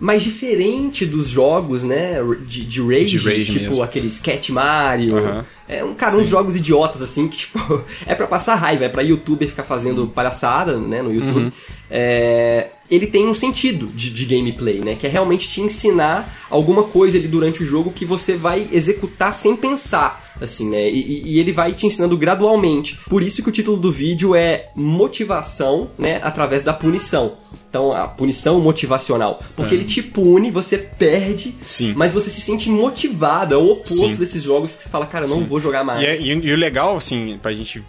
[0.01, 2.15] Mas diferente dos jogos, né,
[2.47, 3.83] de, de rage, De rage tipo mesmo.
[3.83, 5.45] aqueles Cat Mario, Aham.
[5.69, 9.03] é um cara, uns jogos idiotas assim que tipo é pra passar raiva, é pra
[9.03, 11.45] youtuber ficar fazendo palhaçada, né, no YouTube.
[11.45, 11.53] Uhum.
[11.91, 16.85] É, ele tem um sentido de, de gameplay, né, que é realmente te ensinar alguma
[16.85, 21.39] coisa ali durante o jogo que você vai executar sem pensar, assim, né, e, e
[21.39, 22.99] ele vai te ensinando gradualmente.
[23.09, 27.35] Por isso que o título do vídeo é motivação, né, através da punição.
[27.69, 29.43] Então, a punição motivacional.
[29.57, 31.65] Porque ele te pune, você perde, É.
[31.65, 31.95] Sim.
[31.97, 33.55] mas você se sente motivado.
[33.55, 34.17] É o oposto Sim.
[34.17, 35.45] desses jogos que você fala, cara, eu não Sim.
[35.45, 36.03] vou jogar mais.
[36.03, 37.83] E, é- e- e o legal, assim, pra gente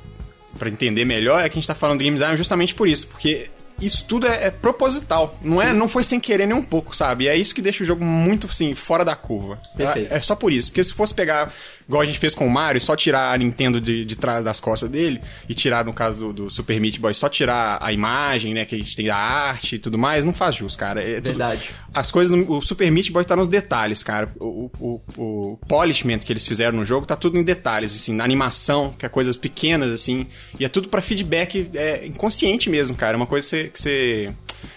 [0.57, 3.07] pra entender melhor, é que a gente tá falando de game design justamente por isso,
[3.07, 3.47] porque
[3.81, 5.37] isso tudo é, é proposital.
[5.41, 7.25] Não, é, não foi sem querer nem um pouco, sabe?
[7.25, 9.57] E é isso que deixa o jogo muito, assim, fora da curva.
[9.75, 10.13] Perfeito.
[10.13, 10.69] É, é só por isso.
[10.69, 11.51] Porque se fosse pegar,
[11.87, 14.59] igual a gente fez com o Mario, só tirar a Nintendo de, de trás das
[14.59, 18.53] costas dele, e tirar, no caso do, do Super Meat Boy, só tirar a imagem,
[18.53, 21.01] né, que a gente tem da arte e tudo mais, não faz jus, cara.
[21.01, 21.69] É tudo- Verdade.
[21.93, 24.29] as coisas no o Super Meat Boy tá nos detalhes, cara.
[24.39, 28.23] O, o, o polishment que eles fizeram no jogo tá tudo em detalhes, assim, na
[28.23, 30.27] animação, que é coisas pequenas, assim.
[30.59, 33.15] E é tudo pra feedback é, inconsciente mesmo, cara.
[33.15, 34.33] É uma coisa que você, que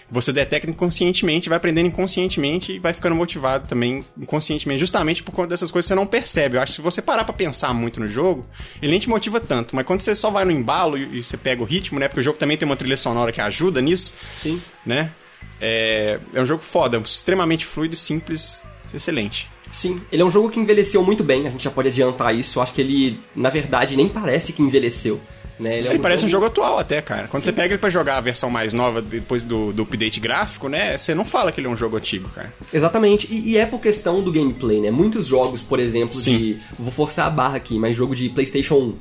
[0.09, 5.49] você, detecta inconscientemente, vai aprendendo inconscientemente e vai ficando motivado também inconscientemente, justamente por conta
[5.49, 6.57] dessas coisas que você não percebe.
[6.57, 8.45] Eu acho que se você parar pra pensar muito no jogo,
[8.81, 9.75] ele nem te motiva tanto.
[9.75, 12.07] Mas quando você só vai no embalo e, e você pega o ritmo, né?
[12.07, 14.61] Porque o jogo também tem uma trilha sonora que ajuda nisso Sim.
[14.85, 15.11] né?
[15.59, 19.49] É, é um jogo foda, extremamente fluido, simples, excelente.
[19.71, 22.59] Sim, ele é um jogo que envelheceu muito bem, a gente já pode adiantar isso.
[22.59, 25.19] Eu acho que ele, na verdade, nem parece que envelheceu.
[25.59, 25.79] Né?
[25.79, 27.27] Ele, é Ele parece um jogo atual até, cara.
[27.27, 30.67] Quando você pega ele pra jogar a versão mais nova depois do, do update gráfico,
[30.69, 30.97] né?
[30.97, 32.53] Você não fala que ele é um jogo antigo, cara.
[32.71, 34.91] Exatamente, e, e é por questão do gameplay, né?
[34.91, 36.37] Muitos jogos, por exemplo, Sim.
[36.37, 36.57] de.
[36.77, 38.97] Vou forçar a barra aqui, mas jogo de PlayStation 1.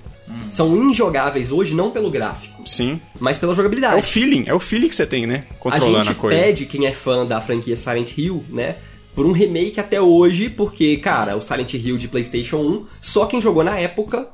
[0.50, 3.00] São injogáveis hoje não pelo gráfico, Sim.
[3.20, 4.02] mas pela É o jogabilidade.
[4.02, 5.44] feeling, é o feeling que você tem, né?
[5.50, 6.40] a Controlando a, gente coisa.
[6.40, 8.76] pede quem é fã da franquia Silent Hill, né?
[9.14, 13.40] Por um remake até hoje, porque, cara, o Silent Hill de PlayStation 1, só quem
[13.40, 14.28] jogou na época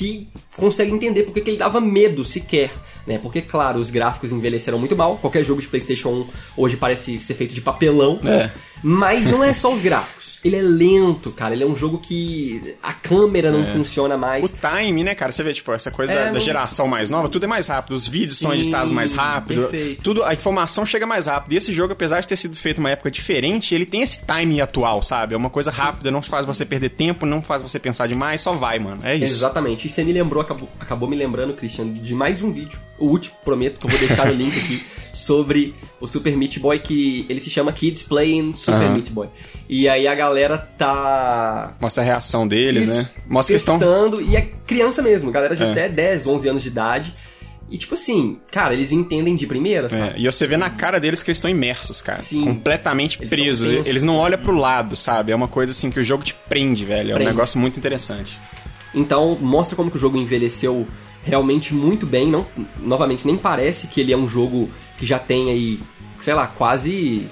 [0.00, 2.70] que consegue entender porque que ele dava medo sequer,
[3.06, 3.18] né?
[3.18, 5.18] Porque, claro, os gráficos envelheceram muito mal.
[5.18, 8.18] Qualquer jogo de PlayStation 1 hoje parece ser feito de papelão.
[8.24, 8.50] É.
[8.82, 10.29] Mas não é só os gráficos.
[10.44, 11.54] Ele é lento, cara.
[11.54, 14.16] Ele é um jogo que a câmera não funciona É.
[14.16, 14.54] O mais.
[14.54, 15.30] time, né, cara?
[15.32, 17.68] Você vê, tipo, essa coisa É, da, da não- geração mais nova, tudo é mais
[17.68, 17.92] rápido.
[17.94, 19.68] Os vídeos são Sim, editados mais rápido.
[19.68, 20.02] perfeito.
[20.02, 21.52] Tudo, a informação chega mais rápido.
[21.52, 24.60] E esse jogo, apesar de ter sido feito numa época diferente, ele tem esse time
[24.60, 25.34] atual, sabe?
[25.34, 28.52] É uma coisa rápida, não faz você perder tempo, não faz você pensar demais, só
[28.52, 29.00] vai, mano.
[29.04, 29.24] É isso.
[29.34, 29.86] Exatamente.
[29.86, 32.78] E você me lembrou, acabou, acabou me lembrando, Christian, de mais um vídeo.
[33.00, 36.78] O último, prometo que eu vou deixar o link aqui sobre o Super Meat Boy,
[36.78, 38.92] que ele se chama Kids Playing Super Aham.
[38.94, 39.28] Meat Boy.
[39.68, 41.74] E aí a galera tá.
[41.80, 43.08] Mostra a reação deles, Isso, né?
[43.26, 43.78] Mostra que estão.
[43.78, 45.70] testando, e é criança mesmo, galera de É.
[45.72, 47.14] até 10, 11 anos de idade.
[47.70, 50.02] E tipo assim, cara, eles entendem de primeira, sabe?
[50.02, 52.20] É, e você vê na cara deles que eles estão imersos, cara.
[52.20, 52.42] Sim.
[52.42, 53.86] Completamente Eles presos.
[53.86, 55.30] Eles não olham pro lado, sabe?
[55.30, 57.12] É uma coisa assim que o jogo te prende, velho.
[57.12, 57.28] É Prende.
[57.30, 58.36] um negócio muito interessante.
[58.92, 60.84] Então, mostra como que o jogo envelheceu
[61.24, 62.26] realmente muito bem.
[62.28, 62.46] Não,
[62.78, 65.80] novamente, nem parece que ele é um jogo que já tem aí,
[66.20, 67.26] sei lá, quase.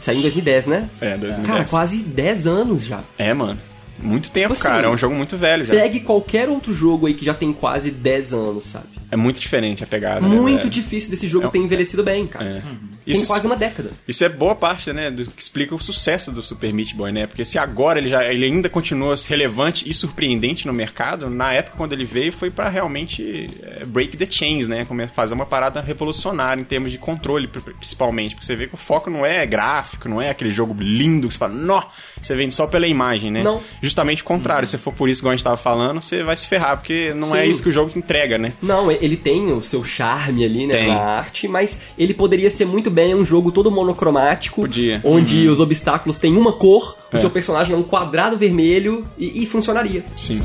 [0.00, 0.88] Saiu em 2010, né?
[1.00, 1.46] É, 2010.
[1.46, 3.00] Cara, quase 10 anos já.
[3.18, 3.60] É, mano.
[3.98, 4.78] Muito tempo, Tipo cara.
[4.80, 5.72] assim, é um jogo muito velho já.
[5.72, 8.86] Pegue qualquer outro jogo aí que já tem quase 10 anos, sabe?
[9.10, 10.70] É muito diferente a pegada, né, Muito velho?
[10.70, 12.44] difícil desse jogo É um- ter envelhecido bem, cara.
[12.44, 12.62] É.
[13.04, 13.90] Tem Isso, quase uma década.
[14.08, 17.26] isso é boa parte, né, do que explica o sucesso do Super Meat Boy, né?
[17.26, 21.76] Porque se agora ele já ele ainda continua relevante e surpreendente no mercado, na época
[21.76, 24.86] quando ele veio foi pra realmente é, break the chains, né?
[25.00, 28.74] É fazer uma parada revolucionária em termos de controle, pri- principalmente, porque você vê que
[28.74, 31.82] o foco não é gráfico, não é aquele jogo lindo que você fala, nó,
[32.20, 33.42] você vende só pela imagem, né?
[33.42, 33.60] Não.
[33.82, 36.46] Justamente o contrário, se for por isso que a gente tava falando, você vai se
[36.48, 37.50] ferrar, porque não é Sim.
[37.50, 38.52] isso que o jogo entrega, né?
[38.62, 40.88] Não, ele tem o seu charme ali, né, Tem.
[40.88, 45.00] na arte, mas ele poderia ser muito bem um jogo todo monocromático, Podia.
[45.04, 45.16] Uhum.
[45.16, 47.18] onde os obstáculos têm uma cor, o É.
[47.18, 50.04] seu personagem é um quadrado vermelho e, e funcionaria.
[50.16, 50.40] Sim.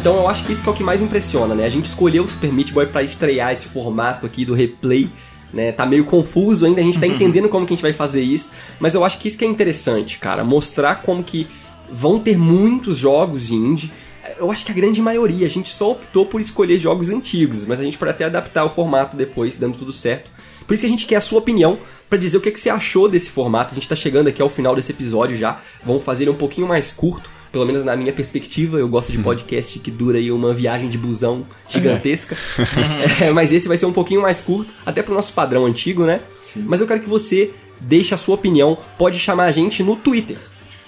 [0.00, 1.66] Então eu acho que isso que é o que mais impressiona, né?
[1.66, 5.10] A gente escolheu o Super Meat Boy pra estrear esse formato aqui do replay,
[5.52, 5.72] né?
[5.72, 8.50] Tá meio confuso ainda, a gente tá entendendo como que a gente vai fazer isso,
[8.78, 11.46] mas eu acho que isso que é interessante, cara, mostrar como que
[11.92, 13.92] vão ter muitos jogos indie.
[14.38, 17.78] Eu acho que a grande maioria, a gente só optou por escolher jogos antigos, mas
[17.78, 20.30] a gente pode até adaptar o formato depois, dando tudo certo.
[20.66, 22.70] Por isso que a gente quer a sua opinião pra dizer o que, que você
[22.70, 23.72] achou desse formato.
[23.72, 25.60] A gente tá chegando aqui ao final desse episódio já.
[25.84, 28.78] Vamos fazer ele um pouquinho mais curto, pelo menos na minha perspectiva.
[28.78, 32.36] Eu gosto de podcast que dura aí uma viagem de busão gigantesca.
[33.20, 36.20] É, mas esse vai ser um pouquinho mais curto, até pro nosso padrão antigo, né?
[36.56, 38.78] Mas eu quero que você deixe a sua opinião.
[38.98, 40.38] Pode chamar a gente no Twitter.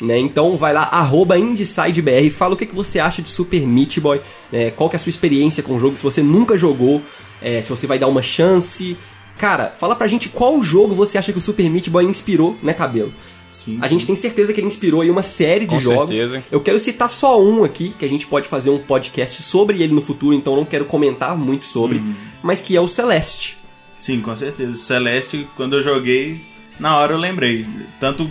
[0.01, 0.18] Né?
[0.18, 4.20] Então vai lá, arroba IndeSideBR, fala o que, que você acha de Super Meat Boy,
[4.51, 4.70] né?
[4.72, 7.01] qual que é a sua experiência com o jogo, se você nunca jogou,
[7.40, 8.96] é, se você vai dar uma chance.
[9.38, 12.75] Cara, fala pra gente qual jogo você acha que o Super Meat Boy inspirou, né,
[12.75, 13.12] Cabelo?
[13.53, 13.79] Sim.
[13.81, 16.09] A gente tem certeza que ele inspirou aí uma série de Com jogos.
[16.09, 16.43] certeza.
[16.51, 19.93] Eu quero citar só um aqui, que a gente pode fazer um podcast sobre ele
[19.95, 22.15] no futuro, então não quero comentar muito sobre, Uhum.
[22.43, 23.57] mas que é o Celeste.
[23.99, 24.75] Sim, com certeza.
[24.75, 26.41] Celeste, quando eu joguei,
[26.81, 27.65] na hora eu lembrei.
[28.01, 28.29] Tanto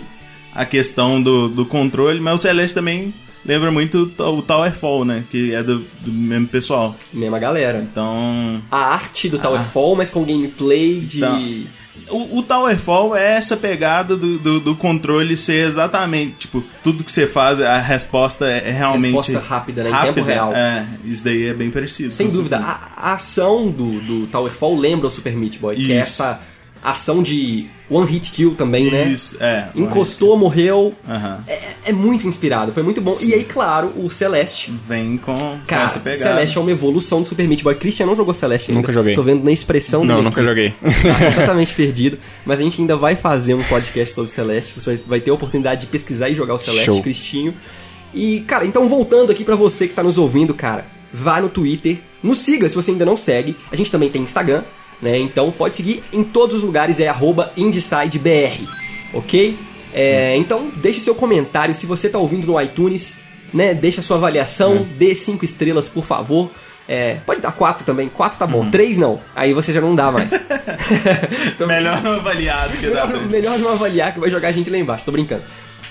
[0.54, 3.14] a questão do, do controle, mas o Celeste também
[3.46, 5.24] lembra muito o Towerfall, né?
[5.30, 6.94] Que é do, do mesmo pessoal.
[7.12, 7.78] Mesma galera.
[7.90, 8.60] Então.
[8.70, 11.24] A arte do Towerfall, mas com gameplay de.
[11.24, 11.38] Ah.
[11.40, 11.66] Então,
[12.08, 17.12] O, o Towerfall é essa pegada do, do, do controle ser exatamente, tipo, tudo que
[17.12, 19.14] você faz, a resposta é, é realmente.
[19.14, 19.90] Resposta rápida, né?
[19.90, 20.54] Em tempo real.
[20.54, 22.12] É, isso daí é bem parecido.
[22.12, 26.00] Sem dúvida, a, a ação do, do Towerfall lembra o Super Meat Boy, que é
[26.00, 26.22] Isso.
[26.22, 26.40] essa
[26.82, 29.04] ação de one hit kill também, né?
[29.08, 29.68] Isso, é.
[29.74, 30.94] Encostou, morreu.
[31.08, 31.38] Aham.
[31.46, 33.16] É, é muito inspirado, foi muito bom.
[33.22, 34.72] E aí, claro, o Celeste.
[34.86, 36.22] Vem com, com Cara, essa pegada.
[36.22, 37.74] Celeste é uma evolução do Super Meat Boy.
[37.74, 38.80] Christian não jogou Celeste ainda.
[38.80, 39.14] Nunca joguei.
[39.14, 40.48] Tô vendo na expressão Não, dele nunca aqui.
[40.48, 40.70] joguei.
[40.80, 42.18] Tá completamente perdido.
[42.44, 44.72] Mas a gente ainda vai fazer um podcast sobre Celeste.
[44.74, 47.02] Você vai, ter a oportunidade de pesquisar e jogar o Celeste, Show.
[47.02, 47.54] Cristinho.
[48.14, 51.98] E, cara, então voltando aqui pra você que tá nos ouvindo, cara, vá no Twitter,
[52.22, 53.56] nos siga se você ainda não segue.
[53.70, 54.62] A gente também tem Instagram,
[55.02, 55.18] né?
[55.18, 58.66] Então pode seguir em todos os lugares, é arroba IndeSideBR,
[59.12, 59.58] ok?
[59.92, 63.20] É, então deixe seu comentário se você tá ouvindo no iTunes,
[63.52, 63.74] né?
[63.74, 66.50] Deixa sua avaliação, dê cinco estrelas, por favor.
[66.88, 70.10] É, pode dar quatro também, quatro tá bom, três não, aí você já não dá
[70.10, 70.32] mais.
[71.54, 74.52] Então, Melhor não avaliado que dá pra Melhor, melhor não avaliar que vai jogar a
[74.52, 75.42] gente lá embaixo, tô brincando.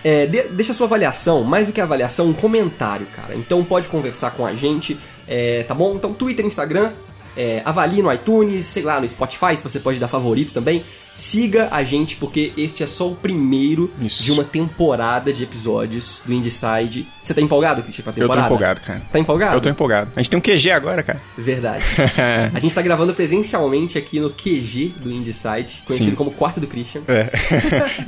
[0.04, 3.36] É, de- deixa a sua avaliação, mais do que avaliação, um comentário, cara.
[3.36, 5.93] Então pode conversar com a gente, é, tá bom?
[5.95, 6.91] Então Twitter, Instagram,
[7.36, 10.86] é, avalie no iTunes, sei lá, no Spotify, se você pode dar favorito também.
[11.13, 14.24] Siga a gente, porque este é só o primeiro Isso.
[14.24, 17.06] de uma temporada de episódios do Indieside.
[17.21, 18.45] Você tá empolgado, Cristian, com a Eu tô temporada?
[18.47, 19.02] empolgado, cara.
[19.12, 19.56] Tá empolgado?
[19.56, 20.12] Eu tô empolgado.
[20.15, 21.21] A gente tem um QG agora, cara.
[21.38, 21.84] Verdade.
[22.54, 26.15] a gente tá gravando presencialmente aqui no QG do Indieside, conhecido Sim.
[26.15, 27.02] como Quarto do Christian.
[27.08, 27.30] É.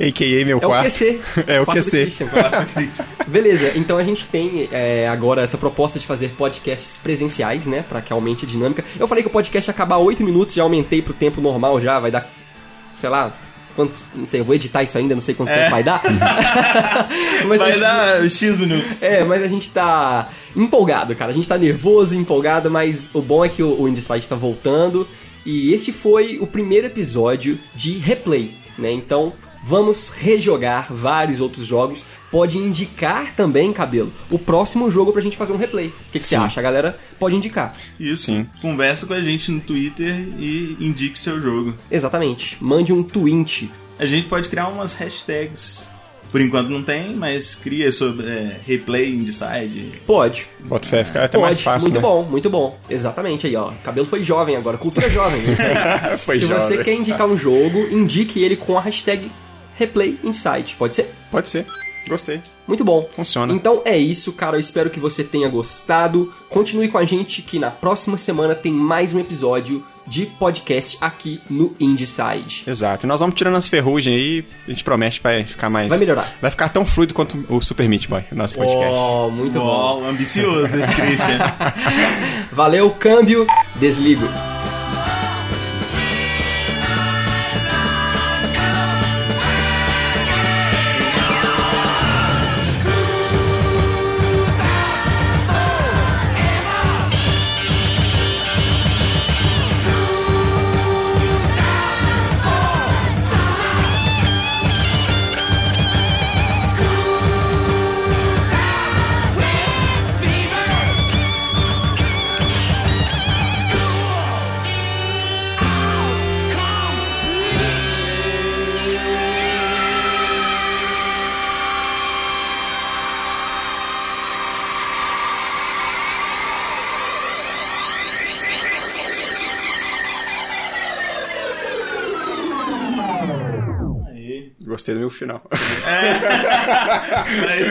[0.08, 0.44] A.K.A.
[0.46, 0.84] meu É o quarto.
[0.90, 1.20] QC.
[1.46, 2.02] É o Quarto do QC.
[2.02, 2.26] Christian.
[3.28, 7.84] Beleza, então a gente tem é, agora essa proposta de fazer podcasts presenciais, né?
[7.88, 8.84] Pra que aumente a dinâmica.
[8.98, 11.98] Eu falei que o podcast ia acabar 8 minutos, já aumentei pro tempo normal já,
[11.98, 12.28] vai dar,
[13.00, 13.32] sei lá,
[13.76, 14.02] quantos.
[14.14, 16.00] Não sei, eu vou editar isso ainda, não sei quanto tempo vai dar.
[17.48, 19.02] Mas Vai gente- dar X minutos.
[19.02, 21.30] É, mas a gente tá empolgado, cara.
[21.30, 25.06] A gente tá nervoso, empolgado, mas o bom é que o, o IndieSite tá voltando.
[25.44, 28.90] E este foi o primeiro episódio de replay, né?
[28.90, 29.32] Então
[29.64, 32.04] vamos rejogar vários outros jogos.
[32.30, 35.86] Pode indicar também, Cabelo, o próximo jogo pra gente fazer um replay.
[35.88, 36.58] O que, que você acha?
[36.60, 37.72] A galera pode indicar.
[37.98, 38.24] Isso.
[38.24, 38.46] Sim.
[38.60, 41.72] Conversa com a gente no Twitter e indique seu jogo.
[41.90, 42.56] Exatamente.
[42.60, 43.70] Mande um twint.
[43.98, 45.88] A gente pode criar umas hashtags.
[46.32, 49.92] Por enquanto não tem, mas cria sobre é, replay inside.
[50.04, 50.48] Pode.
[50.64, 51.44] Bota fé, fica até Pode.
[51.44, 52.08] mais fácil, muito né?
[52.08, 52.76] bom, muito bom.
[52.90, 53.70] Exatamente aí, ó.
[53.84, 55.40] Cabelo foi jovem agora, cultura jovem.
[56.18, 56.60] Foi Se jovem.
[56.66, 59.30] você quer indicar um jogo, indique ele com a hashtag
[59.76, 60.76] ReplayInsight.
[60.76, 61.14] Pode ser?
[61.30, 61.66] Pode ser.
[62.08, 62.40] Gostei.
[62.66, 63.08] Muito bom.
[63.14, 63.52] Funciona.
[63.52, 64.56] Então é isso, cara.
[64.56, 66.32] Eu espero que você tenha gostado.
[66.48, 71.40] Continue com a gente que na próxima semana tem mais um episódio de podcast aqui
[71.48, 72.64] no Indieside.
[72.66, 73.06] Exato.
[73.06, 74.44] E nós vamos tirando as ferrugens aí.
[74.66, 75.88] A gente promete que vai ficar mais.
[75.88, 76.36] Vai melhorar.
[76.40, 78.94] Vai ficar tão fluido quanto o Super Meat Boy, o nosso podcast.
[78.94, 79.64] Oh, muito bom.
[79.64, 81.38] Uau, ambicioso esse Christian.
[82.52, 83.46] Valeu, câmbio.
[83.76, 84.53] Desligo.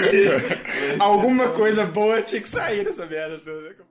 [0.09, 0.61] Ser-
[0.99, 3.83] Alguma coisa boa tinha que sair dessa merda toda.